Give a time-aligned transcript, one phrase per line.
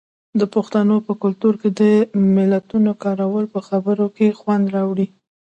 [0.39, 1.81] د پښتنو په کلتور کې د
[2.33, 5.07] متلونو کارول په خبرو کې خوند راوړي.